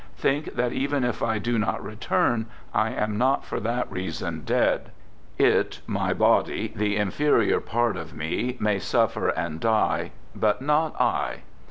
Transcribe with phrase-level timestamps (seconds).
[0.15, 4.89] Think that even if I do not return, I am not for that reason dead.
[5.37, 11.43] It, my body, the inferior part of me, may suffer and die, but not I.